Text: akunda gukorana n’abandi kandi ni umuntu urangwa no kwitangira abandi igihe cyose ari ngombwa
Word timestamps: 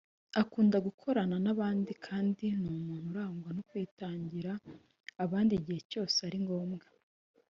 akunda 0.41 0.77
gukorana 0.87 1.35
n’abandi 1.45 1.91
kandi 2.05 2.45
ni 2.59 2.67
umuntu 2.75 3.07
urangwa 3.11 3.49
no 3.55 3.61
kwitangira 3.69 4.51
abandi 5.23 5.51
igihe 5.59 5.79
cyose 5.91 6.17
ari 6.27 6.39
ngombwa 6.45 6.85